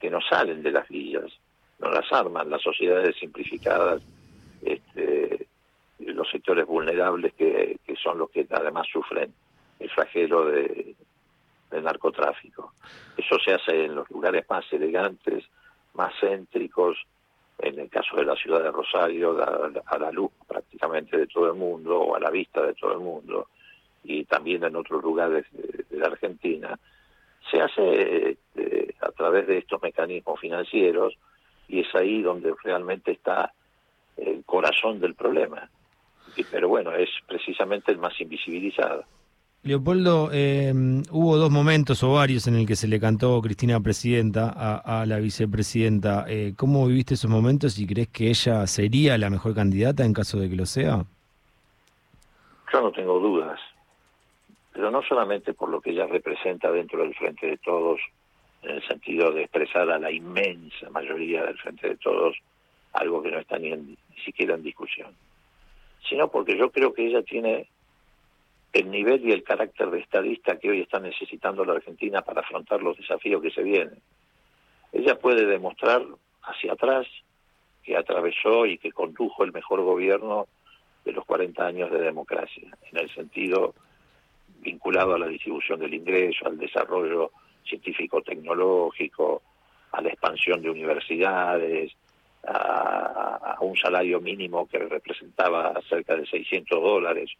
que 0.00 0.10
no 0.10 0.20
salen 0.20 0.62
de 0.62 0.70
las 0.70 0.88
villas, 0.88 1.30
no 1.78 1.90
las 1.90 2.10
arman 2.12 2.50
las 2.50 2.62
sociedades 2.62 3.16
simplificadas, 3.16 4.02
este, 4.62 5.05
sectores 6.30 6.66
vulnerables 6.66 7.34
que, 7.34 7.78
son 8.02 8.18
los 8.18 8.30
que 8.30 8.46
además 8.50 8.86
sufren 8.92 9.32
el 9.78 9.90
flagelo 9.90 10.46
de, 10.46 10.94
del 11.70 11.84
narcotráfico. 11.84 12.72
Eso 13.16 13.38
se 13.38 13.54
hace 13.54 13.84
en 13.84 13.94
los 13.94 14.10
lugares 14.10 14.44
más 14.48 14.64
elegantes, 14.72 15.44
más 15.94 16.12
céntricos, 16.20 16.98
en 17.58 17.78
el 17.78 17.88
caso 17.88 18.16
de 18.16 18.24
la 18.24 18.36
ciudad 18.36 18.62
de 18.62 18.70
Rosario, 18.70 19.36
a 19.86 19.98
la 19.98 20.12
luz 20.12 20.30
prácticamente 20.46 21.16
de 21.16 21.26
todo 21.26 21.46
el 21.46 21.54
mundo 21.54 21.98
o 21.98 22.14
a 22.14 22.20
la 22.20 22.30
vista 22.30 22.62
de 22.62 22.74
todo 22.74 22.92
el 22.92 22.98
mundo, 22.98 23.48
y 24.04 24.24
también 24.24 24.62
en 24.64 24.76
otros 24.76 25.02
lugares 25.02 25.46
de 25.52 25.98
la 25.98 26.06
Argentina 26.06 26.78
se 27.50 27.60
hace 27.60 28.30
este, 28.30 28.94
a 29.00 29.10
través 29.12 29.46
de 29.46 29.58
estos 29.58 29.80
mecanismos 29.82 30.40
financieros 30.40 31.16
y 31.68 31.80
es 31.80 31.94
ahí 31.94 32.22
donde 32.22 32.54
realmente 32.62 33.12
está 33.12 33.52
el 34.16 34.44
corazón 34.44 35.00
del 35.00 35.14
problema. 35.14 35.68
Pero 36.44 36.68
bueno, 36.68 36.92
es 36.92 37.08
precisamente 37.26 37.92
el 37.92 37.98
más 37.98 38.20
invisibilizado. 38.20 39.04
Leopoldo, 39.62 40.30
em, 40.32 41.02
hubo 41.10 41.36
dos 41.36 41.50
momentos 41.50 42.02
o 42.04 42.12
varios 42.12 42.46
en 42.46 42.54
el 42.54 42.66
que 42.66 42.76
se 42.76 42.86
le 42.86 43.00
cantó 43.00 43.40
Cristina 43.42 43.80
Presidenta 43.80 44.50
a, 44.50 45.04
la 45.06 45.18
vicepresidenta. 45.18 46.24
Eh, 46.28 46.52
¿Cómo 46.56 46.86
viviste 46.86 47.14
esos 47.14 47.30
momentos 47.30 47.78
y 47.78 47.86
crees 47.86 48.08
que 48.08 48.28
ella 48.28 48.66
sería 48.66 49.18
la 49.18 49.28
mejor 49.28 49.54
candidata 49.54 50.04
en 50.04 50.12
caso 50.12 50.38
de 50.38 50.48
que 50.48 50.56
lo 50.56 50.66
sea? 50.66 51.04
Yo 52.72 52.80
no 52.80 52.92
tengo 52.92 53.18
dudas 53.18 53.58
pero 54.76 54.90
no 54.90 55.00
solamente 55.02 55.54
por 55.54 55.70
lo 55.70 55.80
que 55.80 55.92
ella 55.92 56.06
representa 56.06 56.70
dentro 56.70 57.00
del 57.00 57.14
Frente 57.14 57.46
de 57.46 57.56
Todos, 57.56 57.98
en 58.60 58.72
el 58.72 58.86
sentido 58.86 59.32
de 59.32 59.44
expresar 59.44 59.90
a 59.90 59.98
la 59.98 60.12
inmensa 60.12 60.90
mayoría 60.90 61.44
del 61.44 61.56
Frente 61.56 61.88
de 61.88 61.96
Todos 61.96 62.36
algo 62.92 63.22
que 63.22 63.30
no 63.30 63.38
está 63.38 63.58
ni, 63.58 63.70
ni 63.70 63.96
siquiera 64.22 64.54
en 64.54 64.62
discusión, 64.62 65.14
sino 66.08 66.30
porque 66.30 66.56
yo 66.56 66.70
creo 66.70 66.92
que 66.92 67.06
ella 67.06 67.22
tiene 67.22 67.68
el 68.72 68.90
nivel 68.90 69.26
y 69.26 69.32
el 69.32 69.42
carácter 69.42 69.90
de 69.90 70.00
estadista 70.00 70.58
que 70.58 70.70
hoy 70.70 70.82
está 70.82 70.98
necesitando 71.00 71.64
la 71.64 71.74
Argentina 71.74 72.22
para 72.22 72.42
afrontar 72.42 72.82
los 72.82 72.96
desafíos 72.96 73.40
que 73.42 73.50
se 73.50 73.62
vienen. 73.62 73.98
Ella 74.92 75.18
puede 75.18 75.46
demostrar 75.46 76.02
hacia 76.42 76.72
atrás 76.72 77.06
que 77.82 77.96
atravesó 77.96 78.66
y 78.66 78.78
que 78.78 78.92
condujo 78.92 79.44
el 79.44 79.52
mejor 79.52 79.82
gobierno 79.82 80.46
de 81.04 81.12
los 81.12 81.24
40 81.24 81.64
años 81.64 81.90
de 81.90 82.00
democracia, 82.00 82.68
en 82.90 82.98
el 82.98 83.08
sentido 83.14 83.74
vinculado 84.60 85.14
a 85.14 85.18
la 85.18 85.28
distribución 85.28 85.78
del 85.80 85.94
ingreso, 85.94 86.46
al 86.46 86.58
desarrollo 86.58 87.30
científico-tecnológico, 87.64 89.42
a 89.92 90.00
la 90.02 90.08
expansión 90.08 90.60
de 90.60 90.70
universidades, 90.70 91.92
a, 92.46 93.56
un 93.60 93.76
salario 93.76 94.20
mínimo 94.20 94.68
que 94.68 94.78
representaba 94.78 95.80
cerca 95.88 96.14
de 96.16 96.26
600 96.26 96.80
dólares. 96.80 97.30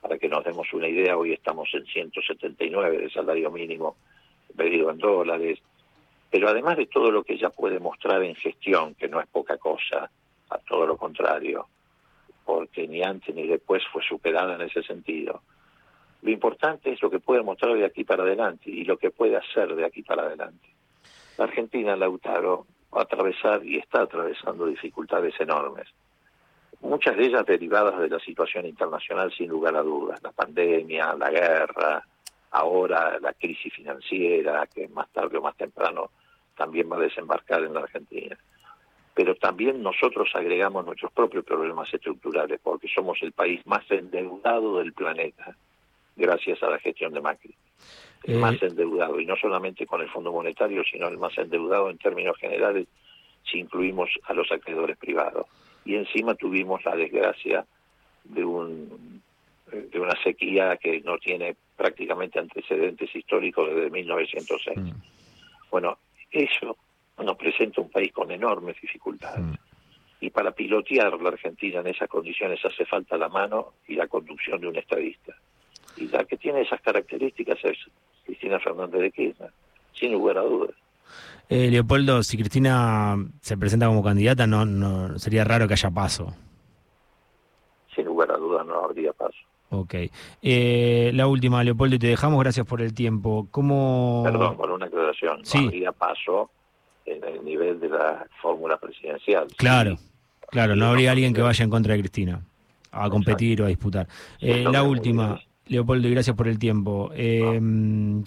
Para 0.00 0.18
que 0.18 0.28
nos 0.28 0.44
demos 0.44 0.72
una 0.72 0.88
idea, 0.88 1.16
hoy 1.16 1.32
estamos 1.32 1.68
en 1.74 1.84
179 1.86 2.98
de 2.98 3.10
salario 3.10 3.50
mínimo 3.50 3.96
medido 4.56 4.90
en 4.90 4.98
dólares. 4.98 5.58
Pero 6.30 6.48
además 6.48 6.76
de 6.76 6.86
todo 6.86 7.10
lo 7.10 7.22
que 7.22 7.34
ella 7.34 7.50
puede 7.50 7.78
mostrar 7.78 8.22
en 8.22 8.34
gestión, 8.34 8.94
que 8.94 9.08
no 9.08 9.20
es 9.20 9.26
poca 9.28 9.56
cosa, 9.56 10.10
a 10.50 10.58
todo 10.58 10.86
lo 10.86 10.96
contrario, 10.96 11.66
porque 12.44 12.86
ni 12.86 13.02
antes 13.02 13.34
ni 13.34 13.46
después 13.46 13.82
fue 13.92 14.02
superada 14.02 14.54
en 14.54 14.62
ese 14.62 14.82
sentido, 14.82 15.42
lo 16.22 16.30
importante 16.30 16.90
es 16.90 17.02
lo 17.02 17.10
que 17.10 17.20
puede 17.20 17.42
mostrar 17.42 17.74
de 17.74 17.84
aquí 17.84 18.04
para 18.04 18.22
adelante 18.22 18.70
y 18.70 18.84
lo 18.84 18.96
que 18.96 19.10
puede 19.10 19.36
hacer 19.36 19.74
de 19.74 19.84
aquí 19.84 20.02
para 20.02 20.22
adelante. 20.22 20.68
La 21.36 21.44
Argentina, 21.44 21.96
Lautaro, 21.96 22.66
a 23.00 23.02
atravesar 23.02 23.64
y 23.64 23.78
está 23.78 24.02
atravesando 24.02 24.66
dificultades 24.66 25.34
enormes. 25.40 25.88
Muchas 26.80 27.16
de 27.16 27.26
ellas 27.26 27.46
derivadas 27.46 27.98
de 27.98 28.08
la 28.08 28.18
situación 28.20 28.66
internacional, 28.66 29.32
sin 29.32 29.48
lugar 29.48 29.74
a 29.76 29.82
dudas. 29.82 30.22
La 30.22 30.32
pandemia, 30.32 31.14
la 31.14 31.30
guerra, 31.30 32.04
ahora 32.50 33.18
la 33.20 33.32
crisis 33.32 33.72
financiera, 33.72 34.66
que 34.66 34.88
más 34.88 35.08
tarde 35.10 35.38
o 35.38 35.42
más 35.42 35.56
temprano 35.56 36.10
también 36.56 36.90
va 36.90 36.96
a 36.96 37.00
desembarcar 37.00 37.64
en 37.64 37.74
la 37.74 37.80
Argentina. 37.80 38.36
Pero 39.14 39.34
también 39.36 39.82
nosotros 39.82 40.28
agregamos 40.34 40.84
nuestros 40.84 41.12
propios 41.12 41.44
problemas 41.44 41.92
estructurales, 41.92 42.60
porque 42.62 42.88
somos 42.88 43.18
el 43.22 43.32
país 43.32 43.64
más 43.66 43.88
endeudado 43.90 44.78
del 44.78 44.92
planeta 44.92 45.56
gracias 46.16 46.62
a 46.62 46.70
la 46.70 46.78
gestión 46.78 47.12
de 47.12 47.20
Macri. 47.20 47.54
El 48.24 48.38
más 48.38 48.54
eh, 48.62 48.66
endeudado, 48.66 49.20
y 49.20 49.26
no 49.26 49.36
solamente 49.36 49.86
con 49.86 50.00
el 50.00 50.08
Fondo 50.08 50.32
Monetario, 50.32 50.82
sino 50.84 51.08
el 51.08 51.18
más 51.18 51.36
endeudado 51.38 51.90
en 51.90 51.98
términos 51.98 52.36
generales 52.38 52.88
si 53.50 53.58
incluimos 53.58 54.10
a 54.24 54.34
los 54.34 54.50
acreedores 54.50 54.96
privados. 54.96 55.46
Y 55.84 55.96
encima 55.96 56.34
tuvimos 56.34 56.84
la 56.84 56.96
desgracia 56.96 57.66
de 58.24 58.44
un 58.44 59.22
de 59.70 59.98
una 59.98 60.14
sequía 60.22 60.76
que 60.76 61.00
no 61.00 61.18
tiene 61.18 61.56
prácticamente 61.76 62.38
antecedentes 62.38 63.14
históricos 63.14 63.68
desde 63.68 63.90
1906. 63.90 64.78
Mm. 64.78 64.90
Bueno, 65.70 65.98
eso 66.30 66.76
nos 67.18 67.36
presenta 67.36 67.80
un 67.80 67.90
país 67.90 68.12
con 68.12 68.30
enormes 68.30 68.80
dificultades. 68.80 69.40
Mm. 69.40 69.54
Y 70.20 70.30
para 70.30 70.52
pilotear 70.52 71.20
la 71.20 71.30
Argentina 71.30 71.80
en 71.80 71.88
esas 71.88 72.08
condiciones 72.08 72.64
hace 72.64 72.84
falta 72.84 73.16
la 73.16 73.28
mano 73.28 73.74
y 73.86 73.94
la 73.94 74.06
conducción 74.06 74.60
de 74.60 74.68
un 74.68 74.76
estadista. 74.76 75.34
Y 75.96 76.08
la 76.08 76.24
que 76.24 76.36
tiene 76.36 76.62
esas 76.62 76.80
características 76.80 77.58
es 77.64 77.78
Cristina 78.24 78.58
Fernández 78.58 79.00
de 79.00 79.10
Kirchner, 79.10 79.50
sin 79.92 80.12
lugar 80.12 80.38
a 80.38 80.42
dudas. 80.42 80.74
Eh, 81.48 81.70
Leopoldo, 81.70 82.22
si 82.22 82.36
Cristina 82.36 83.16
se 83.40 83.56
presenta 83.56 83.86
como 83.86 84.02
candidata, 84.02 84.46
no, 84.46 84.64
no 84.64 85.18
sería 85.18 85.44
raro 85.44 85.68
que 85.68 85.74
haya 85.74 85.90
paso. 85.90 86.34
Sin 87.94 88.06
lugar 88.06 88.32
a 88.32 88.36
dudas 88.36 88.66
no 88.66 88.80
habría 88.80 89.12
paso. 89.12 89.36
Ok. 89.70 89.94
Eh, 90.42 91.10
la 91.14 91.26
última, 91.26 91.62
Leopoldo, 91.62 91.96
y 91.96 91.98
te 91.98 92.06
dejamos, 92.06 92.40
gracias 92.40 92.66
por 92.66 92.80
el 92.80 92.94
tiempo. 92.94 93.46
¿Cómo... 93.50 94.22
Perdón, 94.24 94.56
por 94.56 94.70
una 94.70 94.86
aclaración. 94.86 95.44
Sí. 95.44 95.58
No 95.58 95.64
habría 95.66 95.92
paso 95.92 96.50
en 97.06 97.22
el 97.24 97.44
nivel 97.44 97.80
de 97.80 97.88
la 97.88 98.26
fórmula 98.40 98.76
presidencial. 98.78 99.46
Claro, 99.56 99.96
Sí, 99.96 100.08
claro, 100.50 100.76
no 100.76 100.86
habría 100.86 101.10
alguien 101.12 101.34
que 101.34 101.42
vaya 101.42 101.64
en 101.64 101.70
contra 101.70 101.94
de 101.94 102.00
Cristina 102.00 102.40
a 102.90 103.10
competir 103.10 103.60
o 103.60 103.64
a 103.64 103.68
disputar. 103.68 104.06
Eh, 104.40 104.64
la 104.70 104.82
última, 104.84 105.40
Leopoldo, 105.66 106.08
y 106.08 106.10
gracias 106.10 106.36
por 106.36 106.46
el 106.46 106.58
tiempo. 106.58 107.10
Eh, 107.14 107.60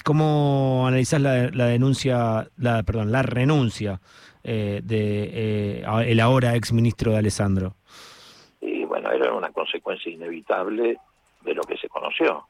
¿Cómo 0.04 0.86
analizás 0.88 1.22
la, 1.22 1.50
la 1.52 1.66
denuncia, 1.68 2.50
la, 2.58 2.84
perdón, 2.84 3.12
la 3.12 3.22
renuncia 3.22 4.00
eh, 4.44 4.82
de 4.84 5.82
eh, 5.82 5.84
el 6.06 6.20
ahora 6.20 6.56
ex 6.56 6.74
ministro 6.74 7.12
de 7.12 7.20
Alessandro? 7.20 7.76
Y 8.62 8.86
bueno, 8.86 9.12
era 9.12 9.34
una 9.34 9.52
consecuencia 9.52 10.12
inevitable 10.12 10.98
de 11.44 11.54
lo 11.54 11.62
que 11.64 11.78
se 11.78 11.88
conoció, 11.88 12.48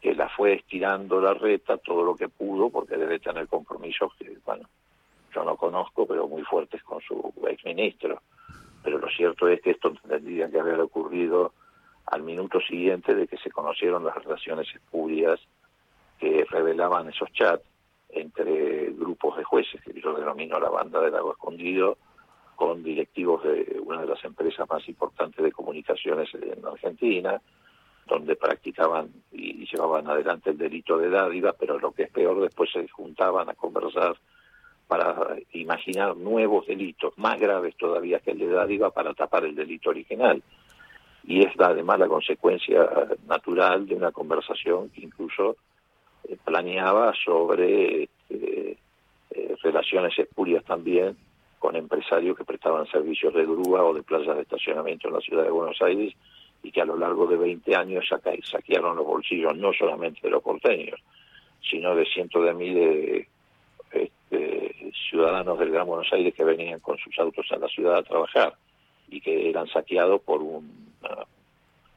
que 0.00 0.14
la 0.14 0.28
fue 0.30 0.54
estirando 0.54 1.20
la 1.20 1.34
reta 1.34 1.76
todo 1.76 2.02
lo 2.02 2.16
que 2.16 2.28
pudo, 2.28 2.70
porque 2.70 2.96
debe 2.96 3.18
tener 3.18 3.46
compromisos 3.48 4.14
que, 4.18 4.38
bueno, 4.46 4.66
yo 5.34 5.44
no 5.44 5.56
conozco, 5.56 6.06
pero 6.06 6.26
muy 6.26 6.42
fuertes 6.42 6.82
con 6.82 7.00
su 7.02 7.32
exministro. 7.48 8.22
Pero 8.82 8.98
lo 8.98 9.08
cierto 9.08 9.48
es 9.48 9.60
que 9.60 9.72
esto 9.72 9.92
tendría 10.08 10.48
que 10.48 10.60
haber 10.60 10.80
ocurrido 10.80 11.52
al 12.06 12.22
minuto 12.22 12.60
siguiente 12.60 13.14
de 13.14 13.26
que 13.26 13.36
se 13.38 13.50
conocieron 13.50 14.04
las 14.04 14.14
relaciones 14.14 14.68
espurias 14.74 15.40
que 16.18 16.44
revelaban 16.48 17.08
esos 17.08 17.32
chats 17.32 17.64
entre 18.10 18.90
grupos 18.92 19.36
de 19.36 19.44
jueces, 19.44 19.80
que 19.82 20.00
yo 20.00 20.14
denomino 20.14 20.58
la 20.58 20.70
banda 20.70 21.00
del 21.00 21.14
agua 21.14 21.32
escondido, 21.32 21.98
con 22.54 22.82
directivos 22.82 23.42
de 23.42 23.80
una 23.84 24.00
de 24.00 24.06
las 24.06 24.24
empresas 24.24 24.68
más 24.68 24.88
importantes 24.88 25.44
de 25.44 25.52
comunicaciones 25.52 26.28
en 26.34 26.64
Argentina, 26.64 27.40
donde 28.06 28.36
practicaban 28.36 29.10
y 29.32 29.66
llevaban 29.66 30.08
adelante 30.08 30.50
el 30.50 30.58
delito 30.58 30.96
de 30.96 31.10
dádiva, 31.10 31.52
pero 31.52 31.78
lo 31.78 31.92
que 31.92 32.04
es 32.04 32.10
peor, 32.10 32.40
después 32.40 32.70
se 32.72 32.88
juntaban 32.88 33.50
a 33.50 33.54
conversar 33.54 34.16
para 34.86 35.36
imaginar 35.52 36.16
nuevos 36.16 36.66
delitos, 36.66 37.12
más 37.18 37.38
graves 37.38 37.76
todavía 37.76 38.20
que 38.20 38.30
el 38.30 38.38
de 38.38 38.48
dádiva, 38.48 38.90
para 38.90 39.12
tapar 39.14 39.44
el 39.44 39.56
delito 39.56 39.90
original. 39.90 40.42
Y 41.26 41.42
es 41.42 41.52
además 41.58 41.98
la 41.98 42.06
consecuencia 42.08 42.88
natural 43.26 43.86
de 43.86 43.96
una 43.96 44.12
conversación 44.12 44.90
que 44.90 45.00
incluso 45.02 45.56
eh, 46.28 46.36
planeaba 46.44 47.12
sobre 47.24 48.04
eh, 48.30 48.76
eh, 49.30 49.56
relaciones 49.62 50.16
espurias 50.18 50.64
también 50.64 51.16
con 51.58 51.74
empresarios 51.74 52.36
que 52.36 52.44
prestaban 52.44 52.86
servicios 52.86 53.34
de 53.34 53.44
grúa 53.44 53.82
o 53.84 53.94
de 53.94 54.02
playas 54.02 54.36
de 54.36 54.42
estacionamiento 54.42 55.08
en 55.08 55.14
la 55.14 55.20
ciudad 55.20 55.42
de 55.42 55.50
Buenos 55.50 55.80
Aires 55.82 56.14
y 56.62 56.70
que 56.70 56.80
a 56.80 56.84
lo 56.84 56.96
largo 56.96 57.26
de 57.26 57.36
20 57.36 57.74
años 57.74 58.04
saca- 58.08 58.32
saquearon 58.44 58.96
los 58.96 59.06
bolsillos 59.06 59.56
no 59.56 59.72
solamente 59.72 60.20
de 60.22 60.30
los 60.30 60.42
porteños, 60.42 61.00
sino 61.68 61.94
de 61.96 62.04
cientos 62.06 62.44
de 62.44 62.54
miles 62.54 62.84
de 62.84 63.28
este, 63.92 64.92
ciudadanos 65.10 65.58
del 65.58 65.70
Gran 65.72 65.86
Buenos 65.86 66.12
Aires 66.12 66.34
que 66.34 66.44
venían 66.44 66.78
con 66.80 66.96
sus 66.98 67.18
autos 67.18 67.46
a 67.50 67.56
la 67.56 67.68
ciudad 67.68 67.96
a 67.96 68.02
trabajar 68.02 68.54
y 69.08 69.20
que 69.20 69.48
eran 69.50 69.66
saqueados 69.68 70.20
por 70.22 70.42
un- 70.42 70.86
una, 71.02 71.16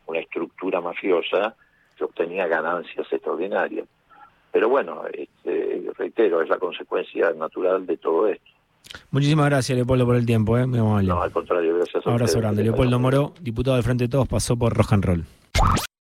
una 0.07 0.19
estructura 0.19 0.81
mafiosa 0.81 1.55
que 1.97 2.03
obtenía 2.03 2.47
ganancias 2.47 3.07
extraordinarias. 3.11 3.87
Pero 4.51 4.69
bueno, 4.69 5.03
este, 5.13 5.83
reitero, 5.97 6.41
es 6.41 6.49
la 6.49 6.57
consecuencia 6.57 7.31
natural 7.33 7.85
de 7.85 7.97
todo 7.97 8.27
esto. 8.27 8.45
Muchísimas 9.11 9.45
gracias, 9.47 9.75
Leopoldo, 9.75 10.05
por 10.05 10.15
el 10.15 10.25
tiempo. 10.25 10.57
¿eh? 10.57 10.65
Muy 10.65 10.79
amable. 10.79 11.07
No, 11.09 11.21
al 11.21 11.31
contrario, 11.31 11.75
gracias 11.75 12.05
a 12.07 12.09
Abrazo 12.09 12.39
grande. 12.39 12.63
Leopoldo. 12.63 12.97
Moro, 12.99 13.33
diputado 13.41 13.75
del 13.75 13.83
Frente 13.83 14.05
de 14.05 14.09
Todos, 14.09 14.27
pasó 14.27 14.57
por 14.57 14.73
Rock 14.75 14.93
and 14.93 15.05
Roll. 15.05 15.25